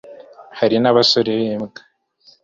hari 0.57 0.75
na 0.81 0.91
basore 0.97 1.29
bimbwa 1.39 1.79